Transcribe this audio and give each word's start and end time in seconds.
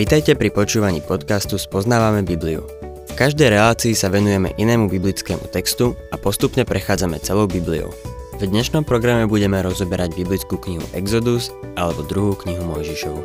Vitajte 0.00 0.32
pri 0.32 0.48
počúvaní 0.48 1.04
podcastu 1.04 1.60
Spoznávame 1.60 2.24
Bibliu. 2.24 2.64
V 3.04 3.12
každej 3.20 3.52
relácii 3.52 3.92
sa 3.92 4.08
venujeme 4.08 4.48
inému 4.56 4.88
biblickému 4.88 5.52
textu 5.52 5.92
a 6.08 6.16
postupne 6.16 6.64
prechádzame 6.64 7.20
celou 7.20 7.44
Bibliou. 7.44 7.92
V 8.40 8.48
dnešnom 8.48 8.88
programe 8.88 9.28
budeme 9.28 9.60
rozoberať 9.60 10.16
biblickú 10.16 10.56
knihu 10.56 10.80
Exodus 10.96 11.52
alebo 11.76 12.00
druhú 12.08 12.32
knihu 12.40 12.64
Mojžišovu. 12.64 13.20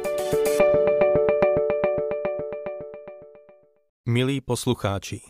Milí 4.11 4.43
poslucháči, 4.43 5.23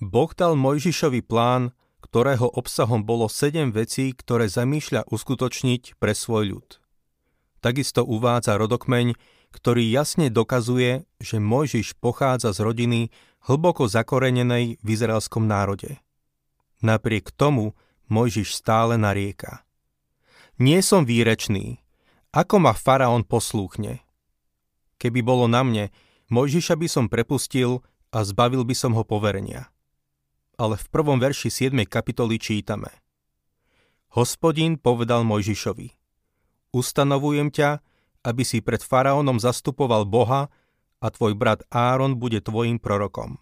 Boh 0.00 0.32
dal 0.32 0.56
Mojžišovi 0.56 1.20
plán, 1.20 1.75
ktorého 2.06 2.46
obsahom 2.46 3.02
bolo 3.02 3.26
sedem 3.26 3.74
vecí, 3.74 4.14
ktoré 4.14 4.46
zamýšľa 4.46 5.10
uskutočniť 5.10 5.98
pre 5.98 6.14
svoj 6.14 6.54
ľud. 6.54 6.68
Takisto 7.58 8.06
uvádza 8.06 8.54
rodokmeň, 8.54 9.18
ktorý 9.50 9.82
jasne 9.90 10.30
dokazuje, 10.30 11.02
že 11.18 11.42
Mojžiš 11.42 11.98
pochádza 11.98 12.54
z 12.54 12.62
rodiny 12.62 13.00
hlboko 13.50 13.90
zakorenenej 13.90 14.78
v 14.78 14.86
izraelskom 14.86 15.50
národe. 15.50 15.98
Napriek 16.78 17.34
tomu 17.34 17.74
Mojžiš 18.06 18.54
stále 18.54 18.94
narieka. 18.94 19.66
Nie 20.62 20.86
som 20.86 21.02
výrečný. 21.02 21.82
Ako 22.30 22.62
ma 22.62 22.70
faraón 22.70 23.26
poslúchne? 23.26 24.06
Keby 25.02 25.26
bolo 25.26 25.50
na 25.50 25.66
mne, 25.66 25.84
Mojžiša 26.30 26.78
by 26.78 26.86
som 26.86 27.10
prepustil 27.10 27.82
a 28.14 28.22
zbavil 28.22 28.62
by 28.62 28.78
som 28.78 28.94
ho 28.94 29.02
poverenia 29.02 29.74
ale 30.56 30.80
v 30.80 30.86
prvom 30.88 31.20
verši 31.20 31.68
7. 31.68 31.84
kapitoly 31.84 32.40
čítame. 32.40 32.88
Hospodin 34.16 34.80
povedal 34.80 35.28
Mojžišovi, 35.28 35.92
ustanovujem 36.72 37.52
ťa, 37.52 37.84
aby 38.24 38.42
si 38.42 38.64
pred 38.64 38.80
faraónom 38.80 39.36
zastupoval 39.36 40.08
Boha 40.08 40.48
a 40.98 41.06
tvoj 41.12 41.36
brat 41.36 41.62
Áron 41.68 42.16
bude 42.16 42.40
tvojim 42.40 42.80
prorokom. 42.80 43.36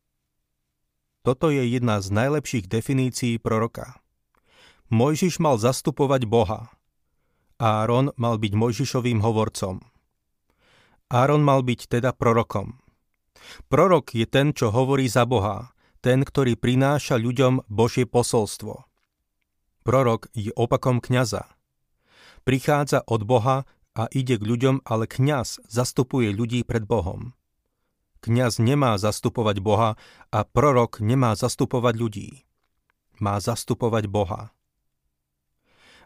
Toto 1.24 1.48
je 1.48 1.64
jedna 1.64 2.04
z 2.04 2.12
najlepších 2.12 2.68
definícií 2.68 3.40
proroka. 3.40 3.96
Mojžiš 4.92 5.40
mal 5.40 5.56
zastupovať 5.56 6.28
Boha. 6.28 6.68
Áron 7.56 8.12
mal 8.20 8.36
byť 8.36 8.52
Mojžišovým 8.52 9.24
hovorcom. 9.24 9.80
Áron 11.08 11.40
mal 11.40 11.64
byť 11.64 11.88
teda 11.88 12.12
prorokom. 12.12 12.76
Prorok 13.72 14.12
je 14.12 14.26
ten, 14.28 14.52
čo 14.52 14.68
hovorí 14.68 15.08
za 15.08 15.24
Boha, 15.24 15.73
ten, 16.04 16.20
ktorý 16.20 16.60
prináša 16.60 17.16
ľuďom 17.16 17.64
Božie 17.72 18.04
posolstvo. 18.04 18.84
Prorok 19.88 20.28
je 20.36 20.52
opakom 20.52 21.00
kňaza. 21.00 21.48
Prichádza 22.44 23.00
od 23.08 23.24
Boha 23.24 23.64
a 23.96 24.04
ide 24.12 24.36
k 24.36 24.44
ľuďom, 24.44 24.84
ale 24.84 25.08
kňaz 25.08 25.64
zastupuje 25.64 26.28
ľudí 26.28 26.60
pred 26.68 26.84
Bohom. 26.84 27.32
Kňaz 28.20 28.60
nemá 28.60 29.00
zastupovať 29.00 29.64
Boha 29.64 29.96
a 30.28 30.38
prorok 30.44 31.00
nemá 31.00 31.32
zastupovať 31.32 31.94
ľudí. 31.96 32.28
Má 33.16 33.40
zastupovať 33.40 34.04
Boha. 34.12 34.52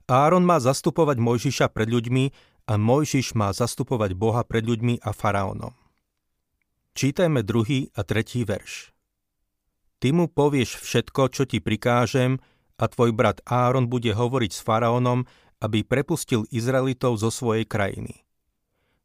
Áron 0.06 0.46
má 0.46 0.62
zastupovať 0.62 1.18
Mojžiša 1.18 1.74
pred 1.74 1.90
ľuďmi 1.90 2.24
a 2.70 2.72
Mojžiš 2.78 3.34
má 3.34 3.50
zastupovať 3.50 4.14
Boha 4.14 4.46
pred 4.46 4.62
ľuďmi 4.62 5.02
a 5.02 5.10
faraónom. 5.10 5.74
Čítajme 6.94 7.42
druhý 7.42 7.90
a 7.98 8.02
tretí 8.02 8.46
verš. 8.46 8.97
Ty 9.98 10.14
mu 10.14 10.30
povieš 10.30 10.78
všetko, 10.78 11.22
čo 11.34 11.42
ti 11.42 11.58
prikážem 11.58 12.38
a 12.78 12.84
tvoj 12.86 13.10
brat 13.10 13.42
Áron 13.42 13.90
bude 13.90 14.14
hovoriť 14.14 14.50
s 14.54 14.62
faraónom, 14.62 15.26
aby 15.58 15.82
prepustil 15.82 16.46
Izraelitov 16.54 17.18
zo 17.18 17.34
svojej 17.34 17.66
krajiny. 17.66 18.22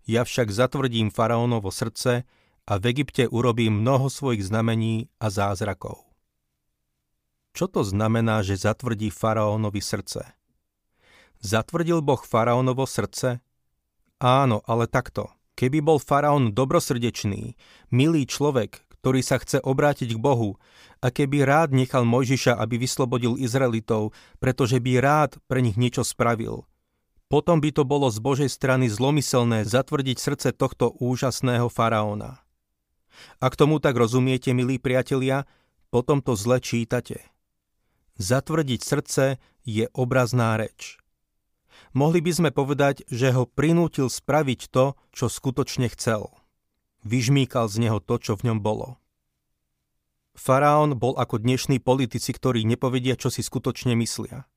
Ja 0.05 0.21
však 0.21 0.53
zatvrdím 0.53 1.09
faraónovo 1.09 1.73
srdce 1.73 2.29
a 2.69 2.73
v 2.77 2.83
Egypte 2.93 3.25
urobím 3.25 3.81
mnoho 3.81 4.05
svojich 4.11 4.45
znamení 4.45 5.09
a 5.17 5.33
zázrakov. 5.33 6.05
Čo 7.53 7.69
to 7.69 7.81
znamená, 7.81 8.45
že 8.45 8.57
zatvrdí 8.57 9.09
faraónovi 9.09 9.81
srdce? 9.81 10.25
Zatvrdil 11.41 12.05
Boh 12.05 12.21
faraónovo 12.21 12.85
srdce? 12.85 13.41
Áno, 14.21 14.61
ale 14.69 14.85
takto. 14.85 15.33
Keby 15.53 15.85
bol 15.85 16.01
faraón 16.01 16.55
dobrosrdečný, 16.55 17.53
milý 17.93 18.25
človek, 18.25 18.81
ktorý 19.03 19.19
sa 19.19 19.35
chce 19.35 19.59
obrátiť 19.59 20.15
k 20.15 20.23
Bohu 20.23 20.55
a 21.03 21.11
keby 21.11 21.43
rád 21.43 21.75
nechal 21.75 22.07
Mojžiša, 22.07 22.55
aby 22.55 22.79
vyslobodil 22.79 23.35
Izraelitov, 23.35 24.15
pretože 24.39 24.79
by 24.79 25.03
rád 25.03 25.43
pre 25.51 25.59
nich 25.59 25.75
niečo 25.75 26.07
spravil. 26.07 26.63
Potom 27.27 27.59
by 27.59 27.75
to 27.75 27.83
bolo 27.83 28.07
z 28.07 28.23
Božej 28.23 28.47
strany 28.47 28.87
zlomyselné 28.87 29.67
zatvrdiť 29.67 30.15
srdce 30.15 30.49
tohto 30.55 30.95
úžasného 31.03 31.67
faraóna. 31.67 32.39
Ak 33.43 33.59
tomu 33.59 33.83
tak 33.83 33.99
rozumiete, 33.99 34.55
milí 34.55 34.79
priatelia, 34.79 35.43
potom 35.91 36.23
to 36.23 36.39
zle 36.39 36.63
čítate. 36.63 37.27
Zatvrdiť 38.15 38.79
srdce 38.79 39.35
je 39.67 39.91
obrazná 39.91 40.55
reč. 40.55 40.95
Mohli 41.91 42.23
by 42.23 42.31
sme 42.31 42.49
povedať, 42.55 43.03
že 43.11 43.35
ho 43.35 43.43
prinútil 43.51 44.07
spraviť 44.07 44.71
to, 44.71 44.95
čo 45.11 45.27
skutočne 45.27 45.91
chcel– 45.91 46.31
vyžmýkal 47.03 47.67
z 47.69 47.87
neho 47.87 47.99
to, 48.03 48.19
čo 48.19 48.33
v 48.35 48.51
ňom 48.51 48.59
bolo. 48.59 48.99
Faraón 50.33 50.97
bol 50.97 51.13
ako 51.13 51.37
dnešní 51.37 51.77
politici, 51.77 52.33
ktorí 52.33 52.65
nepovedia, 52.65 53.13
čo 53.13 53.29
si 53.29 53.45
skutočne 53.45 53.93
myslia. 53.93 54.49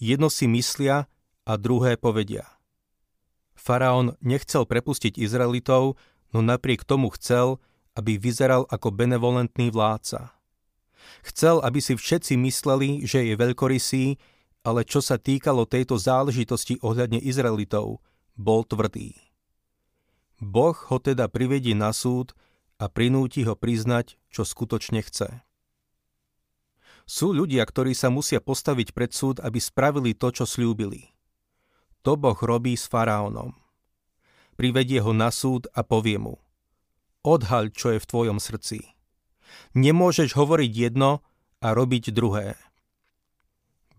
Jedno 0.00 0.32
si 0.32 0.48
myslia 0.48 1.06
a 1.44 1.52
druhé 1.60 2.00
povedia. 2.00 2.48
Faraón 3.52 4.16
nechcel 4.24 4.64
prepustiť 4.64 5.20
Izraelitov, 5.20 6.00
no 6.32 6.38
napriek 6.40 6.88
tomu 6.88 7.12
chcel, 7.12 7.60
aby 7.92 8.16
vyzeral 8.16 8.64
ako 8.72 8.88
benevolentný 8.96 9.68
vládca. 9.68 10.32
Chcel, 11.20 11.60
aby 11.60 11.84
si 11.84 11.92
všetci 11.92 12.40
mysleli, 12.40 13.04
že 13.04 13.20
je 13.20 13.36
veľkorysý, 13.36 14.16
ale 14.64 14.88
čo 14.88 15.04
sa 15.04 15.20
týkalo 15.20 15.68
tejto 15.68 16.00
záležitosti 16.00 16.80
ohľadne 16.80 17.20
Izraelitov, 17.20 18.00
bol 18.40 18.64
tvrdý. 18.64 19.29
Boh 20.40 20.76
ho 20.88 20.96
teda 20.96 21.28
privedie 21.28 21.76
na 21.76 21.92
súd 21.92 22.32
a 22.80 22.88
prinúti 22.88 23.44
ho 23.44 23.52
priznať, 23.52 24.16
čo 24.32 24.48
skutočne 24.48 25.04
chce. 25.04 25.44
Sú 27.04 27.36
ľudia, 27.36 27.60
ktorí 27.68 27.92
sa 27.92 28.08
musia 28.08 28.40
postaviť 28.40 28.96
pred 28.96 29.12
súd, 29.12 29.36
aby 29.44 29.60
spravili 29.60 30.16
to, 30.16 30.32
čo 30.32 30.44
slúbili. 30.48 31.12
To 32.08 32.16
Boh 32.16 32.38
robí 32.40 32.72
s 32.72 32.88
faraónom. 32.88 33.52
Privedie 34.56 35.04
ho 35.04 35.12
na 35.12 35.28
súd 35.28 35.68
a 35.76 35.84
povie 35.84 36.16
mu 36.16 36.40
Odhaľ, 37.20 37.68
čo 37.76 37.92
je 37.92 38.00
v 38.00 38.08
tvojom 38.08 38.38
srdci. 38.40 38.96
Nemôžeš 39.76 40.32
hovoriť 40.32 40.72
jedno 40.72 41.20
a 41.60 41.76
robiť 41.76 42.16
druhé. 42.16 42.56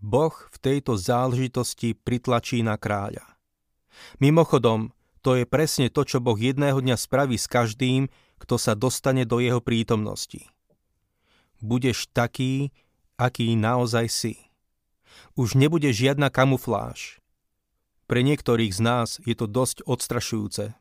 Boh 0.02 0.34
v 0.34 0.56
tejto 0.58 0.98
záležitosti 0.98 1.94
pritlačí 1.94 2.66
na 2.66 2.74
kráľa. 2.74 3.22
Mimochodom, 4.18 4.90
to 5.22 5.38
je 5.38 5.44
presne 5.46 5.86
to, 5.88 6.02
čo 6.02 6.18
Boh 6.18 6.36
jedného 6.36 6.82
dňa 6.82 6.98
spraví 6.98 7.38
s 7.38 7.46
každým, 7.46 8.10
kto 8.42 8.58
sa 8.58 8.74
dostane 8.74 9.22
do 9.22 9.38
jeho 9.38 9.62
prítomnosti. 9.62 10.50
Budeš 11.62 12.10
taký, 12.10 12.74
aký 13.14 13.54
naozaj 13.54 14.10
si. 14.10 14.34
Už 15.38 15.54
nebude 15.54 15.86
žiadna 15.94 16.26
kamufláž. 16.26 17.22
Pre 18.10 18.20
niektorých 18.20 18.74
z 18.74 18.80
nás 18.82 19.08
je 19.22 19.38
to 19.38 19.46
dosť 19.46 19.86
odstrašujúce. 19.86 20.74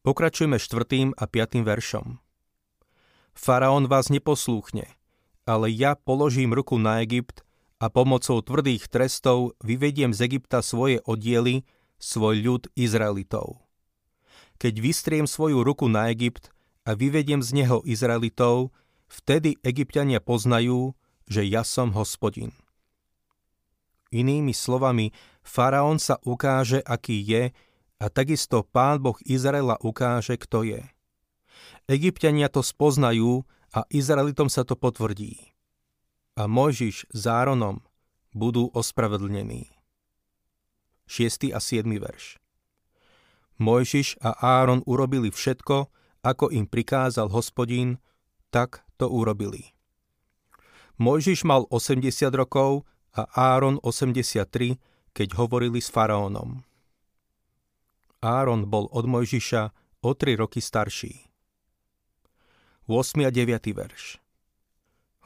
Pokračujeme 0.00 0.56
štvrtým 0.56 1.12
a 1.18 1.28
piatým 1.28 1.66
veršom. 1.66 2.22
Faraón 3.36 3.90
vás 3.90 4.08
neposlúchne, 4.08 4.88
ale 5.44 5.68
ja 5.68 5.98
položím 5.98 6.54
ruku 6.54 6.78
na 6.80 7.02
Egypt 7.04 7.44
a 7.82 7.92
pomocou 7.92 8.40
tvrdých 8.40 8.86
trestov 8.86 9.58
vyvediem 9.60 10.14
z 10.14 10.30
Egypta 10.30 10.62
svoje 10.64 11.02
oddiely, 11.04 11.66
svoj 12.00 12.42
ľud 12.42 12.62
Izraelitov. 12.74 13.62
Keď 14.56 14.74
vystriem 14.80 15.26
svoju 15.28 15.62
ruku 15.62 15.86
na 15.86 16.08
Egypt 16.08 16.48
a 16.88 16.96
vyvediem 16.96 17.44
z 17.44 17.62
neho 17.64 17.84
Izraelitov, 17.84 18.72
vtedy 19.06 19.60
egyptiania 19.62 20.18
poznajú, 20.18 20.96
že 21.30 21.46
ja 21.46 21.62
som 21.62 21.94
hospodin. 21.94 22.50
Inými 24.10 24.50
slovami, 24.50 25.14
faraón 25.46 26.02
sa 26.02 26.18
ukáže, 26.26 26.82
aký 26.82 27.22
je, 27.22 27.54
a 28.00 28.06
takisto 28.08 28.64
pán 28.64 28.98
Boh 28.98 29.16
Izraela 29.22 29.76
ukáže, 29.84 30.34
kto 30.40 30.64
je. 30.66 30.82
Egyptiania 31.86 32.48
to 32.48 32.64
spoznajú 32.64 33.44
a 33.70 33.86
Izraelitom 33.92 34.48
sa 34.50 34.66
to 34.66 34.74
potvrdí. 34.74 35.52
A 36.34 36.48
Mojžiš 36.48 37.06
s 37.12 37.22
Áronom 37.28 37.84
budú 38.32 38.72
ospravedlnení. 38.72 39.79
6. 41.10 41.50
a 41.50 41.58
7. 41.58 41.90
verš. 41.98 42.38
Mojžiš 43.58 44.22
a 44.22 44.30
Áron 44.62 44.86
urobili 44.86 45.34
všetko, 45.34 45.90
ako 46.22 46.54
im 46.54 46.70
prikázal 46.70 47.34
hospodín, 47.34 47.98
tak 48.54 48.86
to 48.94 49.10
urobili. 49.10 49.74
Mojžiš 51.02 51.42
mal 51.42 51.66
80 51.66 52.06
rokov 52.38 52.86
a 53.10 53.26
Áron 53.34 53.82
83, 53.82 54.78
keď 55.10 55.28
hovorili 55.34 55.82
s 55.82 55.90
faraónom. 55.90 56.62
Áron 58.22 58.70
bol 58.70 58.86
od 58.94 59.10
Mojžiša 59.10 59.62
o 60.06 60.10
tri 60.14 60.38
roky 60.38 60.62
starší. 60.62 61.26
8. 62.86 63.26
a 63.26 63.30
9. 63.34 63.50
verš 63.74 64.22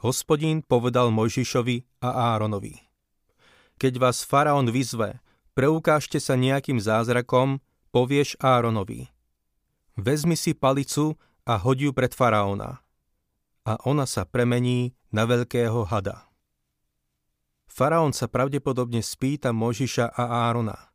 Hospodín 0.01 0.65
povedal 0.65 1.13
Mojžišovi 1.13 2.01
a 2.01 2.33
Áronovi. 2.33 2.77
Keď 3.77 3.93
vás 4.01 4.21
faraón 4.21 4.69
vyzve, 4.69 5.19
preukážte 5.55 6.19
sa 6.19 6.35
nejakým 6.35 6.77
zázrakom, 6.77 7.63
povieš 7.95 8.35
Áronovi. 8.43 9.07
Vezmi 9.95 10.35
si 10.35 10.51
palicu 10.51 11.15
a 11.47 11.55
hodí 11.55 11.87
ju 11.87 11.95
pred 11.95 12.11
faraóna. 12.11 12.83
A 13.63 13.79
ona 13.87 14.03
sa 14.05 14.27
premení 14.27 14.93
na 15.09 15.23
veľkého 15.23 15.87
hada. 15.87 16.27
Faraón 17.71 18.11
sa 18.11 18.27
pravdepodobne 18.27 18.99
spýta 18.99 19.55
Možiša 19.55 20.11
a 20.11 20.47
Árona. 20.51 20.91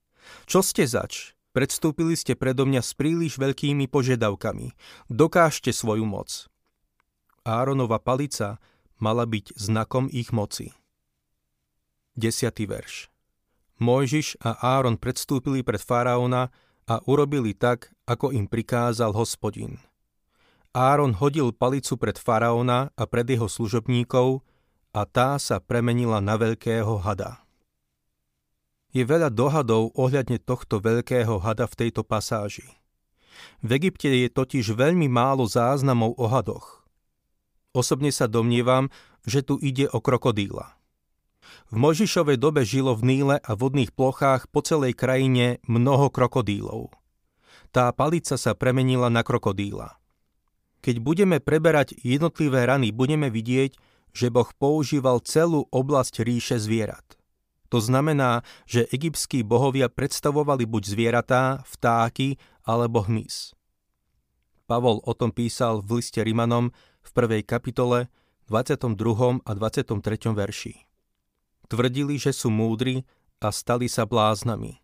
Čo 0.47 0.63
ste 0.63 0.85
zač? 0.87 1.35
Predstúpili 1.51 2.15
ste 2.15 2.39
predo 2.39 2.63
mňa 2.63 2.79
s 2.85 2.95
príliš 2.95 3.35
veľkými 3.41 3.91
požiadavkami. 3.91 4.71
Dokážte 5.11 5.75
svoju 5.75 6.07
moc. 6.07 6.47
Áronova 7.43 7.99
palica 7.99 8.63
mala 9.03 9.27
byť 9.27 9.59
znakom 9.59 10.07
ich 10.13 10.31
moci. 10.31 10.71
10. 12.15 12.55
verš 12.71 13.11
Mojžiš 13.81 14.37
a 14.45 14.61
Áron 14.77 15.01
predstúpili 15.01 15.65
pred 15.65 15.81
faraóna 15.81 16.53
a 16.85 17.01
urobili 17.09 17.57
tak, 17.57 17.89
ako 18.05 18.29
im 18.37 18.45
prikázal 18.45 19.17
hospodin. 19.17 19.81
Áron 20.77 21.17
hodil 21.17 21.51
palicu 21.51 21.97
pred 21.97 22.15
faraóna 22.21 22.93
a 22.95 23.03
pred 23.09 23.27
jeho 23.27 23.49
služobníkov 23.49 24.45
a 24.93 25.03
tá 25.09 25.41
sa 25.41 25.59
premenila 25.59 26.21
na 26.21 26.37
veľkého 26.37 27.01
hada. 27.03 27.43
Je 28.91 29.07
veľa 29.07 29.31
dohadov 29.31 29.95
ohľadne 29.95 30.43
tohto 30.43 30.83
veľkého 30.83 31.39
hada 31.41 31.67
v 31.71 31.79
tejto 31.79 32.03
pasáži. 32.03 32.67
V 33.63 33.71
Egypte 33.79 34.11
je 34.11 34.29
totiž 34.29 34.75
veľmi 34.75 35.07
málo 35.07 35.47
záznamov 35.47 36.19
o 36.19 36.27
hadoch. 36.27 36.83
Osobne 37.71 38.11
sa 38.11 38.27
domnievam, 38.27 38.91
že 39.23 39.47
tu 39.47 39.57
ide 39.63 39.87
o 39.95 40.03
krokodíla. 40.03 40.80
V 41.71 41.77
Možišovej 41.79 42.37
dobe 42.37 42.67
žilo 42.67 42.99
v 42.99 43.03
Níle 43.07 43.37
a 43.39 43.53
vodných 43.55 43.95
plochách 43.95 44.51
po 44.51 44.61
celej 44.61 44.99
krajine 44.99 45.63
mnoho 45.71 46.11
krokodílov. 46.11 46.91
Tá 47.71 47.91
palica 47.95 48.35
sa 48.35 48.53
premenila 48.59 49.07
na 49.07 49.23
krokodíla. 49.23 50.01
Keď 50.83 50.97
budeme 50.99 51.39
preberať 51.39 51.95
jednotlivé 52.01 52.67
rany, 52.67 52.91
budeme 52.91 53.31
vidieť, 53.31 53.77
že 54.11 54.33
Boh 54.33 54.49
používal 54.51 55.23
celú 55.23 55.71
oblasť 55.71 56.27
ríše 56.27 56.57
zvierat. 56.59 57.05
To 57.71 57.79
znamená, 57.79 58.43
že 58.67 58.91
egyptskí 58.91 59.47
bohovia 59.47 59.87
predstavovali 59.87 60.67
buď 60.67 60.83
zvieratá, 60.83 61.63
vtáky 61.63 62.35
alebo 62.67 63.07
hmyz. 63.07 63.55
Pavol 64.67 64.99
o 65.07 65.13
tom 65.15 65.31
písal 65.31 65.79
v 65.79 66.03
liste 66.03 66.19
Rimanom 66.19 66.75
v 67.07 67.11
prvej 67.15 67.47
kapitole 67.47 68.11
22. 68.51 69.47
a 69.47 69.51
23. 69.55 69.95
verši. 70.35 70.90
Tvrdili, 71.71 72.19
že 72.19 72.35
sú 72.35 72.51
múdri 72.51 73.07
a 73.39 73.55
stali 73.55 73.87
sa 73.87 74.03
bláznami. 74.03 74.83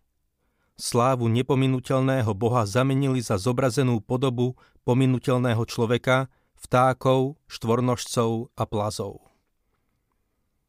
Slávu 0.79 1.27
nepominuteľného 1.27 2.31
Boha 2.31 2.63
zamenili 2.63 3.19
za 3.19 3.35
zobrazenú 3.35 3.99
podobu 3.99 4.55
pominuteľného 4.87 5.67
človeka, 5.67 6.31
vtákov, 6.55 7.35
štvornožcov 7.51 8.55
a 8.55 8.63
plazov. 8.63 9.27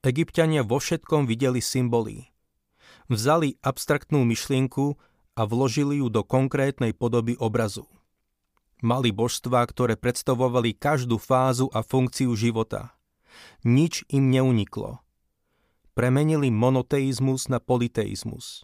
Egyptiania 0.03 0.67
vo 0.67 0.83
všetkom 0.83 1.29
videli 1.29 1.63
symboly. 1.63 2.35
Vzali 3.07 3.61
abstraktnú 3.63 4.27
myšlienku 4.27 4.99
a 5.39 5.43
vložili 5.47 6.03
ju 6.03 6.11
do 6.11 6.27
konkrétnej 6.27 6.99
podoby 6.99 7.39
obrazu. 7.39 7.87
Mali 8.83 9.15
božstvá, 9.15 9.63
ktoré 9.71 9.95
predstavovali 9.95 10.75
každú 10.75 11.19
fázu 11.19 11.71
a 11.71 11.87
funkciu 11.87 12.35
života. 12.35 12.95
Nič 13.63 14.03
im 14.11 14.31
neuniklo. 14.35 15.03
Premenili 15.99 16.47
monoteizmus 16.55 17.51
na 17.51 17.59
politeizmus. 17.59 18.63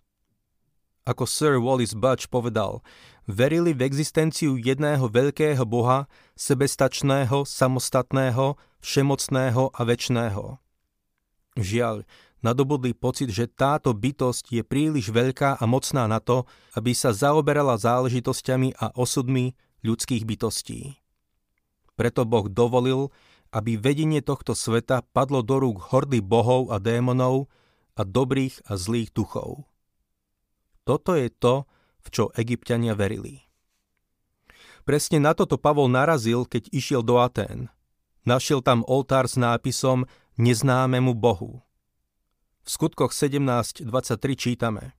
Ako 1.02 1.26
Sir 1.26 1.58
Wallis 1.58 1.90
Budge 1.90 2.31
povedal, 2.31 2.78
verili 3.26 3.75
v 3.75 3.82
existenciu 3.90 4.54
jedného 4.54 5.10
veľkého 5.10 5.66
boha, 5.66 6.06
sebestačného, 6.38 7.42
samostatného, 7.42 8.54
všemocného 8.78 9.66
a 9.66 9.81
väčšného. 9.82 10.62
Žiaľ, 11.58 12.06
nadobudli 12.38 12.94
pocit, 12.94 13.34
že 13.34 13.50
táto 13.50 13.90
bytosť 13.90 14.54
je 14.54 14.62
príliš 14.62 15.10
veľká 15.10 15.58
a 15.58 15.64
mocná 15.66 16.06
na 16.06 16.22
to, 16.22 16.46
aby 16.78 16.94
sa 16.94 17.10
zaoberala 17.10 17.75
záležitosťami 17.75 18.78
a 18.78 18.94
osudmi 18.94 19.58
ľudských 19.82 20.22
bytostí. 20.22 21.02
Preto 21.98 22.22
Boh 22.30 22.46
dovolil, 22.46 23.10
aby 23.54 23.78
vedenie 23.78 24.18
tohto 24.18 24.58
sveta 24.58 25.06
padlo 25.14 25.46
do 25.46 25.62
rúk 25.62 25.94
hordy 25.94 26.18
bohov 26.18 26.74
a 26.74 26.82
démonov 26.82 27.46
a 27.94 28.02
dobrých 28.02 28.66
a 28.66 28.74
zlých 28.74 29.14
duchov. 29.14 29.62
Toto 30.82 31.14
je 31.14 31.30
to, 31.30 31.70
v 32.02 32.08
čo 32.10 32.24
egyptiania 32.34 32.98
verili. 32.98 33.46
Presne 34.84 35.22
na 35.22 35.32
toto 35.32 35.56
Pavol 35.56 35.88
narazil, 35.88 36.44
keď 36.44 36.68
išiel 36.74 37.00
do 37.00 37.22
Atén. 37.22 37.72
Našiel 38.26 38.60
tam 38.60 38.82
oltár 38.84 39.30
s 39.30 39.38
nápisom 39.38 40.04
Neznámemu 40.36 41.14
Bohu. 41.14 41.62
V 42.66 42.68
skutkoch 42.68 43.14
17.23 43.14 43.88
čítame 44.36 44.98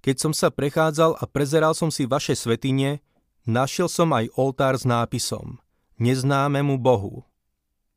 Keď 0.00 0.16
som 0.16 0.32
sa 0.32 0.48
prechádzal 0.54 1.20
a 1.20 1.24
prezeral 1.28 1.74
som 1.76 1.92
si 1.92 2.08
vaše 2.08 2.38
svetine, 2.38 3.04
našiel 3.44 3.90
som 3.90 4.14
aj 4.14 4.30
oltár 4.38 4.78
s 4.78 4.88
nápisom 4.88 5.60
Neznámemu 5.96 6.76
Bohu. 6.76 7.24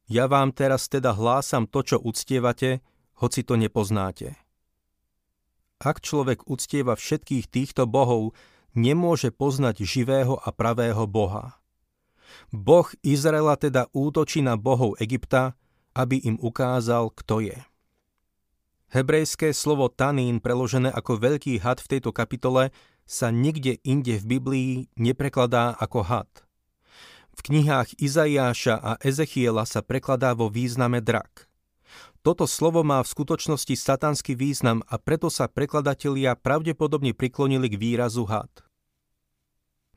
Ja 0.08 0.32
vám 0.32 0.56
teraz 0.56 0.88
teda 0.88 1.12
hlásam 1.12 1.68
to, 1.68 1.84
čo 1.84 2.00
uctievate, 2.00 2.80
hoci 3.20 3.44
to 3.44 3.60
nepoznáte. 3.60 4.40
Ak 5.84 6.00
človek 6.00 6.48
uctieva 6.48 6.96
všetkých 6.96 7.52
týchto 7.52 7.92
bohov, 7.92 8.32
nemôže 8.72 9.36
poznať 9.36 9.84
živého 9.84 10.40
a 10.40 10.48
pravého 10.56 11.04
Boha. 11.12 11.60
Boh 12.56 12.88
Izraela 13.04 13.60
teda 13.60 13.92
útočí 13.92 14.40
na 14.40 14.56
bohov 14.56 14.96
Egypta, 15.04 15.60
aby 15.92 16.24
im 16.24 16.40
ukázal, 16.40 17.12
kto 17.12 17.52
je. 17.52 17.60
Hebrejské 18.96 19.52
slovo 19.52 19.92
tanín, 19.92 20.40
preložené 20.40 20.88
ako 20.88 21.20
veľký 21.20 21.60
had 21.60 21.84
v 21.84 22.00
tejto 22.00 22.16
kapitole, 22.16 22.72
sa 23.04 23.28
nikde 23.28 23.76
inde 23.84 24.16
v 24.24 24.26
Biblii 24.40 24.72
neprekladá 24.96 25.76
ako 25.76 26.00
had. 26.08 26.32
V 27.40 27.56
knihách 27.56 27.96
Izaiáša 28.04 28.76
a 28.76 28.92
Ezechiela 29.00 29.64
sa 29.64 29.80
prekladá 29.80 30.36
vo 30.36 30.52
význame 30.52 31.00
drak. 31.00 31.48
Toto 32.20 32.44
slovo 32.44 32.84
má 32.84 33.00
v 33.00 33.08
skutočnosti 33.16 33.80
satanský 33.80 34.36
význam 34.36 34.84
a 34.92 35.00
preto 35.00 35.32
sa 35.32 35.48
prekladatelia 35.48 36.36
pravdepodobne 36.36 37.16
priklonili 37.16 37.72
k 37.72 37.80
výrazu 37.80 38.28
had. 38.28 38.52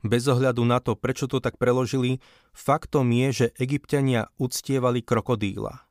Bez 0.07 0.31
ohľadu 0.31 0.63
na 0.63 0.79
to, 0.79 0.95
prečo 0.95 1.27
to 1.27 1.43
tak 1.43 1.59
preložili, 1.59 2.23
faktom 2.55 3.11
je, 3.11 3.27
že 3.43 3.47
egyptiania 3.59 4.31
uctievali 4.39 5.03
krokodíla. 5.03 5.83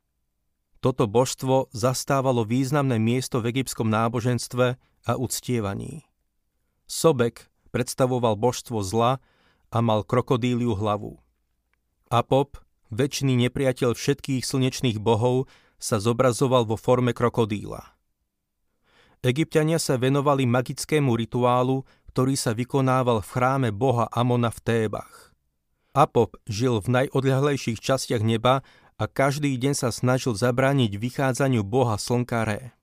Toto 0.80 1.04
božstvo 1.04 1.68
zastávalo 1.76 2.48
významné 2.48 2.96
miesto 2.96 3.44
v 3.44 3.52
egyptskom 3.52 3.92
náboženstve 3.92 4.80
a 5.04 5.12
uctievaní. 5.20 6.08
Sobek 6.88 7.52
predstavoval 7.76 8.40
božstvo 8.40 8.80
zla 8.80 9.20
a 9.68 9.78
mal 9.84 10.00
krokodíliu 10.00 10.72
hlavu. 10.72 11.20
Apop, 12.12 12.60
väčší 12.92 13.24
nepriateľ 13.24 13.96
všetkých 13.96 14.44
slnečných 14.44 15.00
bohov, 15.00 15.48
sa 15.80 15.96
zobrazoval 15.96 16.68
vo 16.68 16.76
forme 16.76 17.16
krokodíla. 17.16 17.96
Egyptiania 19.24 19.80
sa 19.80 19.96
venovali 19.96 20.44
magickému 20.44 21.16
rituálu, 21.16 21.88
ktorý 22.12 22.36
sa 22.36 22.52
vykonával 22.52 23.24
v 23.24 23.28
chráme 23.32 23.70
boha 23.72 24.12
Amona 24.12 24.52
v 24.52 24.60
Tébach. 24.60 25.32
Apop 25.96 26.36
žil 26.44 26.84
v 26.84 27.00
najodľahlejších 27.00 27.80
častiach 27.80 28.20
neba 28.20 28.60
a 29.00 29.04
každý 29.08 29.56
deň 29.56 29.72
sa 29.72 29.88
snažil 29.88 30.36
zabrániť 30.36 31.00
vychádzaniu 31.00 31.64
boha 31.64 31.96
slnka 31.96 32.44
Ré. 32.44 32.76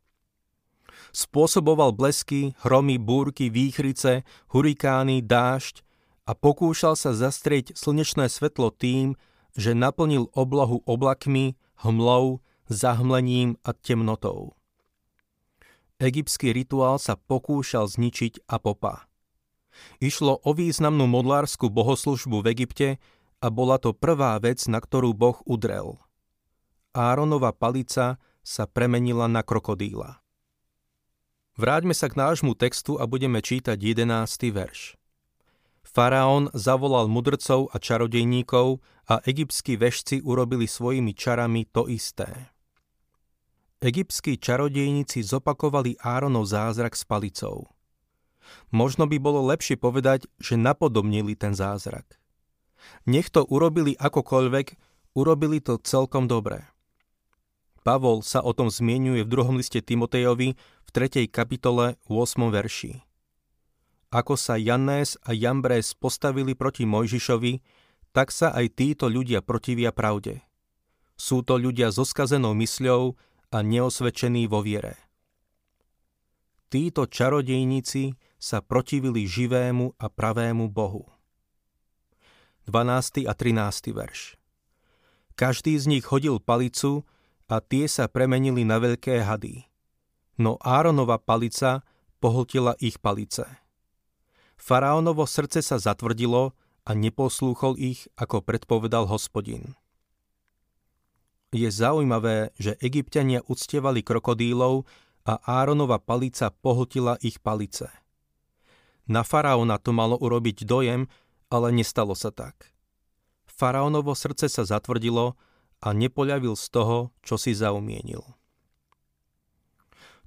Spôsoboval 1.14 1.94
blesky, 1.94 2.58
hromy, 2.66 2.98
búrky, 2.98 3.54
výchrice, 3.54 4.26
hurikány, 4.50 5.22
dážď 5.22 5.86
a 6.30 6.38
pokúšal 6.38 6.94
sa 6.94 7.18
zastrieť 7.18 7.74
slnečné 7.74 8.30
svetlo 8.30 8.70
tým, 8.70 9.18
že 9.58 9.74
naplnil 9.74 10.30
oblohu 10.38 10.86
oblakmi, 10.86 11.58
hmlou, 11.82 12.46
zahmlením 12.70 13.58
a 13.66 13.74
temnotou. 13.74 14.54
Egyptský 15.98 16.54
rituál 16.54 17.02
sa 17.02 17.18
pokúšal 17.18 17.90
zničiť 17.90 18.46
Apopa. 18.46 19.10
Išlo 19.98 20.38
o 20.46 20.52
významnú 20.54 21.10
modlárskú 21.10 21.74
bohoslužbu 21.74 22.46
v 22.46 22.48
Egypte 22.54 22.90
a 23.42 23.48
bola 23.50 23.82
to 23.82 23.98
prvá 23.98 24.38
vec, 24.38 24.62
na 24.70 24.78
ktorú 24.78 25.18
Boh 25.18 25.42
udrel. 25.50 25.98
Áronova 26.94 27.50
palica 27.58 28.22
sa 28.46 28.64
premenila 28.70 29.26
na 29.26 29.42
krokodíla. 29.42 30.22
Vráťme 31.60 31.92
sa 31.92 32.08
k 32.08 32.16
nášmu 32.16 32.54
textu 32.56 33.02
a 33.02 33.04
budeme 33.10 33.42
čítať 33.44 33.76
11. 33.76 34.06
verš. 34.54 34.99
Faraón 35.90 36.54
zavolal 36.54 37.10
mudrcov 37.10 37.74
a 37.74 37.82
čarodejníkov 37.82 38.78
a 39.10 39.26
egyptskí 39.26 39.74
vešci 39.74 40.22
urobili 40.22 40.70
svojimi 40.70 41.18
čarami 41.18 41.66
to 41.66 41.90
isté. 41.90 42.54
Egyptskí 43.82 44.38
čarodejníci 44.38 45.26
zopakovali 45.26 45.98
Áronov 45.98 46.46
zázrak 46.46 46.94
s 46.94 47.10
palicou. 47.10 47.74
Možno 48.70 49.10
by 49.10 49.18
bolo 49.18 49.50
lepšie 49.50 49.82
povedať, 49.82 50.30
že 50.38 50.62
napodobnili 50.62 51.34
ten 51.34 51.58
zázrak. 51.58 52.22
Nech 53.10 53.34
to 53.34 53.42
urobili 53.50 53.98
akokoľvek, 53.98 54.78
urobili 55.18 55.58
to 55.58 55.82
celkom 55.82 56.30
dobre. 56.30 56.70
Pavol 57.82 58.22
sa 58.22 58.46
o 58.46 58.54
tom 58.54 58.70
zmienuje 58.70 59.26
v 59.26 59.32
druhom 59.32 59.58
liste 59.58 59.82
Timotejovi 59.82 60.54
v 60.86 60.90
3. 60.94 61.26
kapitole 61.34 61.98
8. 62.06 62.46
verši 62.54 63.09
ako 64.10 64.34
sa 64.38 64.58
Janés 64.58 65.18
a 65.22 65.38
Jambrés 65.38 65.94
postavili 65.94 66.58
proti 66.58 66.86
Mojžišovi, 66.90 67.62
tak 68.10 68.34
sa 68.34 68.50
aj 68.54 68.74
títo 68.74 69.06
ľudia 69.06 69.46
protivia 69.46 69.94
pravde. 69.94 70.42
Sú 71.14 71.46
to 71.46 71.62
ľudia 71.62 71.94
so 71.94 72.02
skazenou 72.02 72.58
mysľou 72.58 73.14
a 73.54 73.58
neosvedčení 73.62 74.50
vo 74.50 74.66
viere. 74.66 74.98
Títo 76.70 77.10
čarodejníci 77.10 78.14
sa 78.38 78.62
protivili 78.62 79.26
živému 79.26 79.98
a 79.98 80.06
pravému 80.06 80.70
Bohu. 80.70 81.10
12. 82.70 83.26
a 83.26 83.34
13. 83.34 83.90
verš 83.90 84.38
Každý 85.34 85.74
z 85.82 85.86
nich 85.90 86.06
hodil 86.06 86.38
palicu 86.38 87.02
a 87.50 87.58
tie 87.58 87.90
sa 87.90 88.06
premenili 88.06 88.62
na 88.62 88.78
veľké 88.78 89.26
hady. 89.26 89.66
No 90.38 90.62
Áronova 90.62 91.18
palica 91.18 91.82
pohltila 92.22 92.78
ich 92.78 93.02
palice. 93.02 93.50
Faraónovo 94.60 95.24
srdce 95.24 95.64
sa 95.64 95.80
zatvrdilo 95.80 96.52
a 96.84 96.92
neposlúchol 96.92 97.80
ich, 97.80 98.12
ako 98.20 98.44
predpovedal 98.44 99.08
hospodin. 99.08 99.80
Je 101.50 101.66
zaujímavé, 101.72 102.54
že 102.62 102.78
egyptiania 102.78 103.42
uctievali 103.50 104.06
krokodílov 104.06 104.86
a 105.26 105.42
Áronova 105.42 105.98
palica 105.98 106.54
pohltila 106.54 107.18
ich 107.26 107.42
palice. 107.42 107.90
Na 109.10 109.26
faraóna 109.26 109.82
to 109.82 109.90
malo 109.90 110.14
urobiť 110.22 110.70
dojem, 110.70 111.10
ale 111.50 111.74
nestalo 111.74 112.14
sa 112.14 112.30
tak. 112.30 112.70
Faraónovo 113.50 114.14
srdce 114.14 114.46
sa 114.46 114.62
zatvrdilo 114.62 115.34
a 115.82 115.88
nepoľavil 115.96 116.54
z 116.54 116.66
toho, 116.70 116.98
čo 117.26 117.42
si 117.42 117.58
zaumienil. 117.58 118.22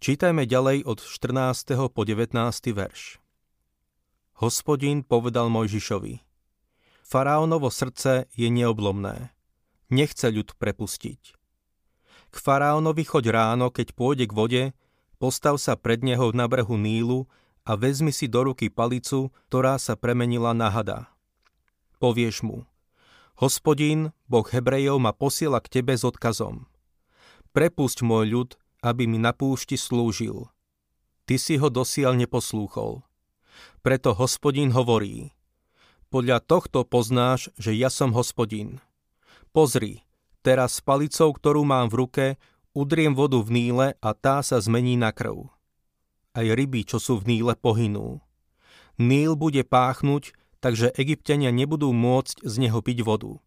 Čítajme 0.02 0.50
ďalej 0.50 0.82
od 0.82 0.98
14. 0.98 1.78
po 1.94 2.02
19. 2.02 2.34
verš. 2.74 3.21
Hospodin 4.42 5.06
povedal 5.06 5.46
Mojžišovi, 5.54 6.18
Faraónovo 7.06 7.70
srdce 7.70 8.26
je 8.34 8.50
neoblomné. 8.50 9.30
Nechce 9.86 10.34
ľud 10.34 10.58
prepustiť. 10.58 11.38
K 12.26 12.36
faraónovi 12.42 13.06
choď 13.06 13.30
ráno, 13.30 13.70
keď 13.70 13.94
pôjde 13.94 14.26
k 14.26 14.34
vode, 14.34 14.64
postav 15.22 15.62
sa 15.62 15.78
pred 15.78 16.02
neho 16.02 16.34
na 16.34 16.50
brehu 16.50 16.74
Nílu 16.74 17.30
a 17.62 17.78
vezmi 17.78 18.10
si 18.10 18.26
do 18.26 18.50
ruky 18.50 18.66
palicu, 18.66 19.30
ktorá 19.46 19.78
sa 19.78 19.94
premenila 19.94 20.50
na 20.50 20.74
hada. 20.74 21.06
Povieš 22.02 22.42
mu, 22.42 22.66
hospodín, 23.38 24.10
boh 24.26 24.42
Hebrejov 24.42 24.98
ma 24.98 25.14
posiela 25.14 25.62
k 25.62 25.70
tebe 25.70 25.94
s 25.94 26.02
odkazom. 26.02 26.66
Prepusť 27.54 28.02
môj 28.02 28.26
ľud, 28.26 28.50
aby 28.82 29.06
mi 29.06 29.22
na 29.22 29.30
púšti 29.30 29.78
slúžil. 29.78 30.50
Ty 31.30 31.38
si 31.38 31.62
ho 31.62 31.70
dosiaľ 31.70 32.18
neposlúchol. 32.18 33.06
Preto 33.82 34.14
hospodín 34.14 34.70
hovorí, 34.72 35.34
podľa 36.12 36.44
tohto 36.44 36.84
poznáš, 36.84 37.48
že 37.56 37.72
ja 37.72 37.88
som 37.88 38.12
hospodín. 38.12 38.84
Pozri, 39.56 40.04
teraz 40.44 40.76
s 40.76 40.80
palicou, 40.84 41.32
ktorú 41.32 41.64
mám 41.64 41.88
v 41.88 42.04
ruke, 42.04 42.26
udriem 42.76 43.16
vodu 43.16 43.40
v 43.40 43.48
Níle 43.48 43.86
a 43.96 44.10
tá 44.12 44.44
sa 44.44 44.60
zmení 44.60 45.00
na 45.00 45.08
krv. 45.08 45.48
Aj 46.36 46.44
ryby, 46.44 46.84
čo 46.84 47.00
sú 47.00 47.16
v 47.20 47.32
Níle, 47.32 47.56
pohynú. 47.56 48.20
Níl 49.00 49.40
bude 49.40 49.64
páchnuť, 49.64 50.36
takže 50.60 50.92
egyptiania 51.00 51.48
nebudú 51.48 51.96
môcť 51.96 52.44
z 52.44 52.54
neho 52.60 52.84
piť 52.84 53.04
vodu. 53.04 53.40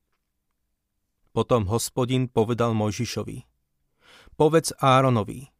Potom 1.37 1.69
hospodin 1.69 2.25
povedal 2.25 2.73
Mojžišovi. 2.73 3.45
Povedz 4.35 4.73
Áronovi, 4.81 5.53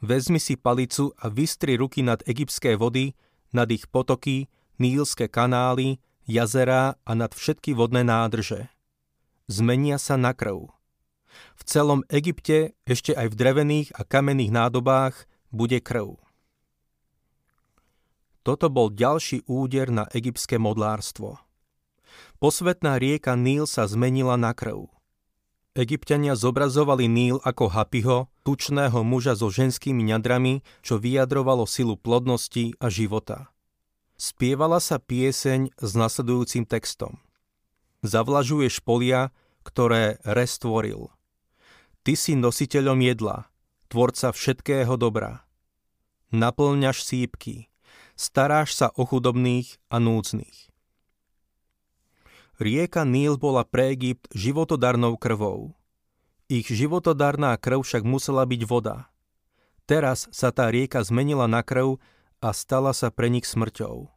vezmi 0.00 0.40
si 0.40 0.56
palicu 0.56 1.12
a 1.20 1.28
vystri 1.28 1.76
ruky 1.76 2.00
nad 2.00 2.24
egyptské 2.24 2.74
vody, 2.74 3.12
nad 3.52 3.68
ich 3.72 3.88
potoky, 3.88 4.48
nílske 4.78 5.28
kanály, 5.28 5.98
jazerá 6.28 7.00
a 7.02 7.12
nad 7.16 7.32
všetky 7.32 7.72
vodné 7.72 8.04
nádrže. 8.04 8.68
Zmenia 9.48 9.96
sa 9.96 10.20
na 10.20 10.36
krv. 10.36 10.68
V 11.56 11.62
celom 11.64 12.04
Egypte, 12.12 12.76
ešte 12.84 13.16
aj 13.16 13.32
v 13.32 13.38
drevených 13.38 13.88
a 13.96 14.04
kamenných 14.04 14.52
nádobách, 14.52 15.24
bude 15.48 15.80
krv. 15.80 16.20
Toto 18.44 18.72
bol 18.72 18.92
ďalší 18.92 19.44
úder 19.44 19.92
na 19.92 20.04
egyptské 20.12 20.56
modlárstvo. 20.56 21.36
Posvetná 22.40 22.96
rieka 22.96 23.36
Níl 23.36 23.68
sa 23.68 23.84
zmenila 23.84 24.40
na 24.40 24.56
krv. 24.56 24.88
Egyptiania 25.78 26.34
zobrazovali 26.34 27.06
Níl 27.06 27.38
ako 27.46 27.70
Hapiho, 27.70 28.26
tučného 28.42 29.06
muža 29.06 29.38
so 29.38 29.46
ženskými 29.46 30.10
ňadrami, 30.10 30.66
čo 30.82 30.98
vyjadrovalo 30.98 31.70
silu 31.70 31.94
plodnosti 31.94 32.74
a 32.82 32.90
života. 32.90 33.54
Spievala 34.18 34.82
sa 34.82 34.98
pieseň 34.98 35.78
s 35.78 35.90
nasledujúcim 35.94 36.66
textom. 36.66 37.22
Zavlažuješ 38.02 38.82
polia, 38.82 39.30
ktoré 39.62 40.18
restvoril. 40.26 41.14
Ty 42.02 42.12
si 42.18 42.34
nositeľom 42.34 42.98
jedla, 42.98 43.46
tvorca 43.86 44.34
všetkého 44.34 44.98
dobra. 44.98 45.46
Naplňaš 46.34 47.06
sípky, 47.06 47.70
staráš 48.18 48.74
sa 48.74 48.90
o 48.98 49.06
chudobných 49.06 49.78
a 49.94 50.02
núdznych. 50.02 50.74
Rieka 52.58 53.06
Níl 53.06 53.38
bola 53.38 53.62
pre 53.62 53.94
Egypt 53.94 54.26
životodarnou 54.34 55.14
krvou. 55.14 55.78
Ich 56.50 56.66
životodarná 56.66 57.54
krv 57.54 57.86
však 57.86 58.02
musela 58.02 58.42
byť 58.42 58.66
voda. 58.66 59.06
Teraz 59.86 60.26
sa 60.34 60.50
tá 60.50 60.66
rieka 60.66 61.06
zmenila 61.06 61.46
na 61.46 61.62
krv 61.62 62.02
a 62.42 62.50
stala 62.50 62.90
sa 62.90 63.14
pre 63.14 63.30
nich 63.30 63.46
smrťou. 63.46 64.10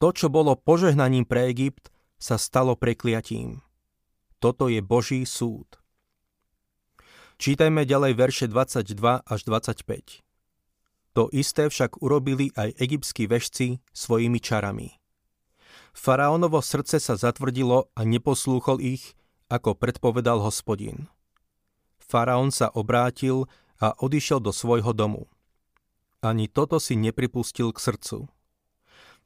To, 0.00 0.08
čo 0.16 0.32
bolo 0.32 0.56
požehnaním 0.56 1.28
pre 1.28 1.52
Egypt, 1.52 1.92
sa 2.16 2.40
stalo 2.40 2.72
prekliatím. 2.72 3.60
Toto 4.40 4.72
je 4.72 4.80
Boží 4.80 5.28
súd. 5.28 5.76
Čítajme 7.36 7.84
ďalej 7.84 8.12
verše 8.16 8.46
22 8.48 9.28
až 9.28 9.40
25. 9.44 10.24
To 11.12 11.28
isté 11.28 11.68
však 11.68 12.00
urobili 12.00 12.48
aj 12.56 12.80
egyptskí 12.80 13.28
vešci 13.28 13.84
svojimi 13.92 14.40
čarami. 14.40 15.01
Faraónovo 15.92 16.58
srdce 16.64 16.98
sa 16.98 17.14
zatvrdilo 17.14 17.92
a 17.92 18.00
neposlúchol 18.02 18.80
ich, 18.80 19.14
ako 19.52 19.76
predpovedal 19.76 20.40
hospodin. 20.40 21.12
Faraón 22.00 22.48
sa 22.48 22.72
obrátil 22.72 23.46
a 23.76 23.92
odišiel 24.00 24.40
do 24.40 24.52
svojho 24.52 24.96
domu. 24.96 25.28
Ani 26.24 26.48
toto 26.48 26.80
si 26.80 26.96
nepripustil 26.96 27.74
k 27.74 27.78
srdcu. 27.78 28.18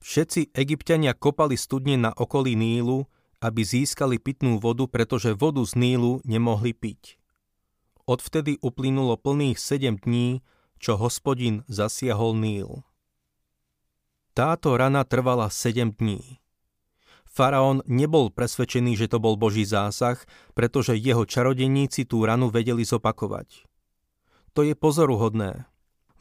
Všetci 0.01 0.53
egyptiania 0.53 1.17
kopali 1.17 1.55
studne 1.57 1.97
na 1.97 2.11
okolí 2.13 2.57
Nílu, 2.59 3.09
aby 3.41 3.63
získali 3.65 4.17
pitnú 4.17 4.57
vodu, 4.61 4.89
pretože 4.89 5.37
vodu 5.37 5.61
z 5.65 5.77
Nílu 5.77 6.25
nemohli 6.25 6.73
piť. 6.73 7.21
Odvtedy 8.07 8.57
uplynulo 8.63 9.19
plných 9.19 9.59
sedem 9.59 9.99
dní, 9.99 10.41
čo 10.79 10.97
hospodin 10.97 11.67
zasiahol 11.67 12.39
Níl. 12.39 12.87
Táto 14.37 14.77
rana 14.77 15.03
trvala 15.05 15.49
sedem 15.49 15.91
dní. 15.91 16.39
Faraón 17.37 17.85
nebol 17.85 18.33
presvedčený, 18.33 18.97
že 18.97 19.13
to 19.13 19.21
bol 19.21 19.37
Boží 19.37 19.69
zásah, 19.69 20.17
pretože 20.57 20.97
jeho 20.97 21.29
čarodeníci 21.29 22.09
tú 22.09 22.25
ranu 22.25 22.49
vedeli 22.49 22.81
zopakovať. 22.81 23.69
To 24.57 24.65
je 24.65 24.73
pozoruhodné. 24.73 25.69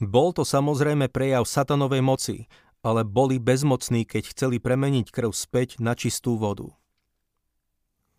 Bol 0.03 0.35
to 0.35 0.43
samozrejme 0.43 1.07
prejav 1.07 1.47
satanovej 1.47 2.03
moci, 2.03 2.37
ale 2.83 3.07
boli 3.07 3.39
bezmocní, 3.39 4.03
keď 4.03 4.35
chceli 4.35 4.59
premeniť 4.59 5.07
krv 5.07 5.31
späť 5.31 5.79
na 5.79 5.95
čistú 5.95 6.35
vodu. 6.35 6.75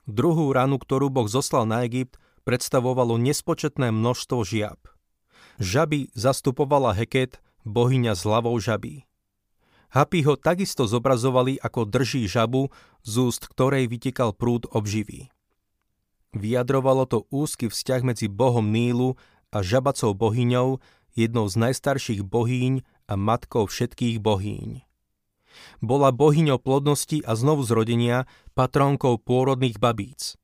Druhú 0.09 0.49
ranu, 0.57 0.81
ktorú 0.81 1.13
Boh 1.13 1.29
zoslal 1.29 1.69
na 1.69 1.85
Egypt, 1.85 2.17
predstavovalo 2.49 3.21
nespočetné 3.21 3.93
množstvo 3.93 4.41
žiab. 4.41 4.81
Žaby 5.61 6.17
zastupovala 6.17 6.97
Heket, 6.97 7.45
bohyňa 7.69 8.17
s 8.17 8.25
hlavou 8.25 8.57
žaby. 8.57 9.05
Happy 9.97 10.21
ho 10.29 10.37
takisto 10.37 10.85
zobrazovali 10.85 11.57
ako 11.57 11.89
drží 11.89 12.29
žabu, 12.29 12.69
z 13.01 13.33
úst 13.33 13.49
ktorej 13.49 13.89
vytekal 13.89 14.37
prúd 14.37 14.69
obživý. 14.69 15.33
Vyjadrovalo 16.37 17.09
to 17.09 17.25
úzky 17.33 17.73
vzťah 17.73 18.05
medzi 18.05 18.29
bohom 18.29 18.69
Nílu 18.69 19.17
a 19.49 19.65
žabacou 19.65 20.13
bohyňou, 20.13 20.85
jednou 21.17 21.49
z 21.49 21.57
najstarších 21.57 22.21
bohýň 22.21 22.85
a 23.09 23.17
matkou 23.17 23.65
všetkých 23.65 24.21
bohýň. 24.21 24.85
Bola 25.81 26.13
bohyňou 26.13 26.61
plodnosti 26.61 27.25
a 27.25 27.33
znovu 27.33 27.65
zrodenia, 27.65 28.29
patrónkou 28.53 29.17
pôrodných 29.17 29.81
babíc. 29.81 30.37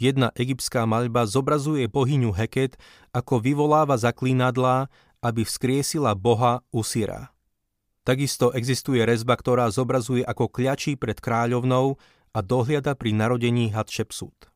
Jedna 0.00 0.32
egyptská 0.32 0.88
maľba 0.88 1.28
zobrazuje 1.28 1.92
bohyňu 1.92 2.32
Heket, 2.32 2.80
ako 3.12 3.36
vyvoláva 3.36 4.00
zaklínadlá, 4.00 4.88
aby 5.20 5.44
vzkriesila 5.44 6.16
boha 6.16 6.64
Usira. 6.72 7.36
Takisto 8.08 8.56
existuje 8.56 9.04
rezba, 9.04 9.36
ktorá 9.36 9.68
zobrazuje 9.68 10.24
ako 10.24 10.48
kľačí 10.48 10.96
pred 10.96 11.20
kráľovnou 11.20 12.00
a 12.32 12.38
dohliada 12.40 12.96
pri 12.96 13.12
narodení 13.12 13.68
Hatshepsut. 13.68 14.48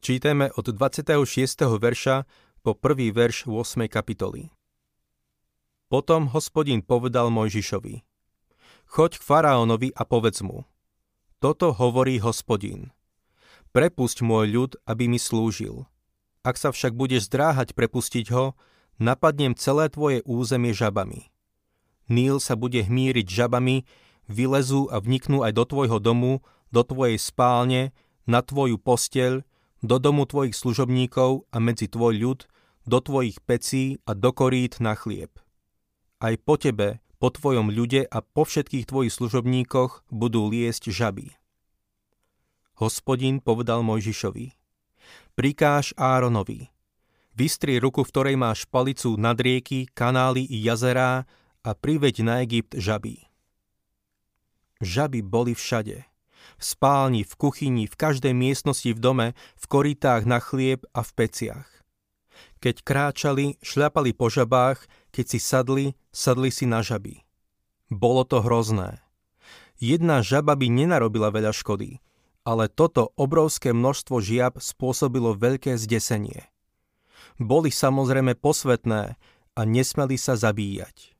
Čítame 0.00 0.48
od 0.56 0.64
26. 0.64 1.12
verša 1.76 2.24
po 2.64 2.72
prvý 2.72 3.12
verš 3.12 3.52
8. 3.52 3.84
kapitoly. 3.92 4.48
Potom 5.92 6.32
hospodin 6.32 6.80
povedal 6.80 7.28
Mojžišovi, 7.28 8.00
choď 8.96 9.20
k 9.20 9.22
faraónovi 9.22 9.92
a 9.92 10.08
povedz 10.08 10.40
mu, 10.40 10.64
toto 11.36 11.76
hovorí 11.76 12.16
hospodin. 12.16 12.96
Prepusť 13.76 14.24
môj 14.24 14.46
ľud, 14.56 14.72
aby 14.88 15.04
mi 15.04 15.20
slúžil. 15.20 15.84
Ak 16.40 16.56
sa 16.56 16.72
však 16.72 16.96
budeš 16.96 17.28
zdráhať 17.28 17.76
prepustiť 17.76 18.32
ho, 18.32 18.56
napadnem 18.96 19.52
celé 19.52 19.92
tvoje 19.92 20.24
územie 20.24 20.72
žabami. 20.72 21.35
Níl 22.06 22.38
sa 22.38 22.54
bude 22.54 22.86
hmíriť 22.86 23.26
žabami, 23.26 23.82
vylezú 24.30 24.86
a 24.90 25.02
vniknú 25.02 25.42
aj 25.42 25.52
do 25.54 25.64
tvojho 25.66 25.98
domu, 25.98 26.42
do 26.70 26.82
tvojej 26.82 27.18
spálne, 27.18 27.94
na 28.26 28.42
tvoju 28.42 28.78
posteľ, 28.78 29.42
do 29.82 29.96
domu 30.02 30.26
tvojich 30.26 30.54
služobníkov 30.54 31.46
a 31.50 31.56
medzi 31.62 31.86
tvoj 31.86 32.14
ľud, 32.18 32.40
do 32.86 32.98
tvojich 33.02 33.42
pecí 33.42 33.98
a 34.06 34.14
do 34.14 34.30
korít 34.30 34.78
na 34.78 34.94
chlieb. 34.94 35.34
Aj 36.22 36.34
po 36.38 36.54
tebe, 36.58 37.02
po 37.18 37.28
tvojom 37.34 37.74
ľude 37.74 38.06
a 38.06 38.18
po 38.22 38.46
všetkých 38.46 38.86
tvojich 38.86 39.12
služobníkoch 39.14 40.06
budú 40.10 40.46
liesť 40.50 40.94
žaby. 40.94 41.34
Hospodin 42.76 43.40
povedal 43.40 43.80
Mojžišovi, 43.80 44.52
prikáž 45.32 45.96
Áronovi, 45.96 46.68
vystri 47.32 47.80
ruku, 47.80 48.04
v 48.04 48.10
ktorej 48.12 48.36
máš 48.36 48.68
palicu 48.68 49.16
nad 49.16 49.36
rieky, 49.36 49.88
kanály 49.96 50.44
i 50.44 50.60
jazerá 50.60 51.24
a 51.66 51.74
priveď 51.74 52.22
na 52.22 52.46
Egypt 52.46 52.78
žaby. 52.78 53.26
Žaby 54.78 55.26
boli 55.26 55.58
všade. 55.58 56.06
V 56.56 56.62
spálni, 56.62 57.26
v 57.26 57.34
kuchyni, 57.34 57.84
v 57.90 57.98
každej 57.98 58.30
miestnosti 58.30 58.86
v 58.86 59.02
dome, 59.02 59.26
v 59.58 59.64
koritách 59.66 60.22
na 60.30 60.38
chlieb 60.38 60.86
a 60.94 61.02
v 61.02 61.10
peciach. 61.18 61.66
Keď 62.62 62.86
kráčali, 62.86 63.58
šľapali 63.66 64.14
po 64.14 64.30
žabách, 64.30 64.86
keď 65.10 65.24
si 65.26 65.38
sadli, 65.42 65.86
sadli 66.14 66.54
si 66.54 66.70
na 66.70 66.86
žaby. 66.86 67.26
Bolo 67.90 68.22
to 68.22 68.44
hrozné. 68.46 69.02
Jedna 69.82 70.22
žaba 70.22 70.54
by 70.54 70.70
nenarobila 70.70 71.34
veľa 71.34 71.50
škody, 71.50 71.98
ale 72.46 72.70
toto 72.70 73.10
obrovské 73.18 73.74
množstvo 73.74 74.22
žiab 74.22 74.54
spôsobilo 74.62 75.34
veľké 75.34 75.74
zdesenie. 75.74 76.46
Boli 77.42 77.74
samozrejme 77.74 78.38
posvetné 78.38 79.18
a 79.56 79.60
nesmeli 79.66 80.16
sa 80.16 80.38
zabíjať. 80.38 81.15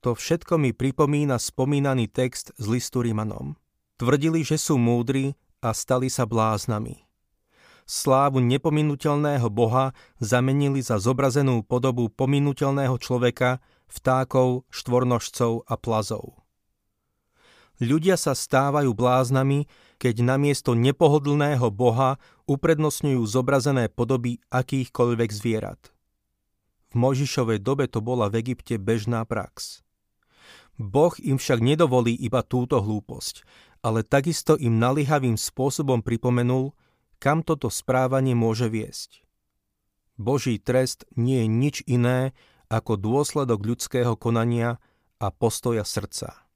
To 0.00 0.16
všetko 0.16 0.56
mi 0.56 0.72
pripomína 0.72 1.36
spomínaný 1.36 2.08
text 2.08 2.56
z 2.56 2.64
listu 2.72 3.04
Rimanom. 3.04 3.60
Tvrdili, 4.00 4.40
že 4.40 4.56
sú 4.56 4.80
múdri 4.80 5.36
a 5.60 5.76
stali 5.76 6.08
sa 6.08 6.24
bláznami. 6.24 7.04
Slávu 7.84 8.40
nepominutelného 8.40 9.52
Boha 9.52 9.92
zamenili 10.16 10.80
za 10.80 10.96
zobrazenú 10.96 11.60
podobu 11.68 12.08
pominutelného 12.08 12.96
človeka, 12.96 13.60
vtákov, 13.92 14.64
štvornožcov 14.72 15.68
a 15.68 15.74
plazov. 15.76 16.40
Ľudia 17.80 18.16
sa 18.16 18.32
stávajú 18.32 18.96
bláznami, 18.96 19.68
keď 20.00 20.24
namiesto 20.24 20.72
nepohodlného 20.72 21.68
Boha 21.68 22.16
uprednostňujú 22.48 23.20
zobrazené 23.28 23.92
podoby 23.92 24.40
akýchkoľvek 24.48 25.28
zvierat. 25.28 25.92
V 26.88 26.94
Možišovej 26.96 27.60
dobe 27.60 27.84
to 27.84 28.00
bola 28.00 28.32
v 28.32 28.40
Egypte 28.40 28.80
bežná 28.80 29.28
prax. 29.28 29.84
Boh 30.80 31.12
im 31.20 31.36
však 31.36 31.60
nedovolí 31.60 32.16
iba 32.16 32.40
túto 32.40 32.80
hlúposť, 32.80 33.44
ale 33.84 34.00
takisto 34.00 34.56
im 34.56 34.80
nalihavým 34.80 35.36
spôsobom 35.36 36.00
pripomenul, 36.00 36.72
kam 37.20 37.44
toto 37.44 37.68
správanie 37.68 38.32
môže 38.32 38.72
viesť. 38.72 39.20
Boží 40.16 40.56
trest 40.56 41.04
nie 41.20 41.44
je 41.44 41.48
nič 41.52 41.76
iné 41.84 42.32
ako 42.72 42.96
dôsledok 42.96 43.60
ľudského 43.60 44.16
konania 44.16 44.80
a 45.20 45.28
postoja 45.28 45.84
srdca. 45.84 46.48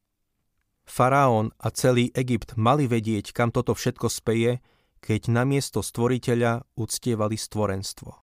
Faraón 0.89 1.53
a 1.61 1.69
celý 1.69 2.09
Egypt 2.17 2.57
mali 2.57 2.89
vedieť, 2.89 3.37
kam 3.37 3.53
toto 3.53 3.77
všetko 3.77 4.09
speje, 4.09 4.65
keď 5.05 5.29
namiesto 5.29 5.85
stvoriteľa 5.85 6.65
uctievali 6.81 7.37
stvorenstvo. 7.37 8.24